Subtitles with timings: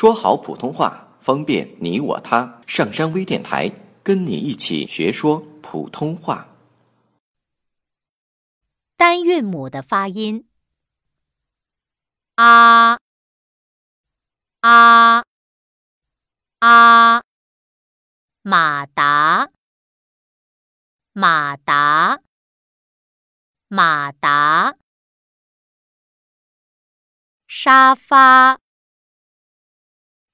[0.00, 2.62] 说好普通话，方便你我他。
[2.66, 3.70] 上山微电台
[4.02, 6.48] 跟你一起学说普通话。
[8.96, 10.48] 单韵母的发音：
[12.36, 12.98] 啊
[14.60, 15.22] 啊
[16.60, 17.22] 啊，
[18.40, 19.50] 马达
[21.12, 22.22] 马达
[23.68, 24.78] 马达，
[27.46, 28.60] 沙发。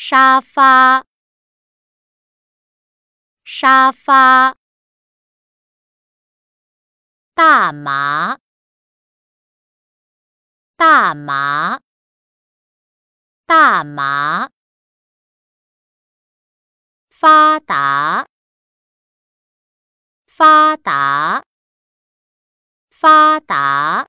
[0.00, 1.04] 沙发，
[3.42, 4.56] 沙发，
[7.34, 8.38] 大麻，
[10.76, 11.80] 大麻，
[13.44, 14.50] 大麻，
[17.10, 18.28] 发达，
[20.24, 21.44] 发达，
[22.88, 24.08] 发达。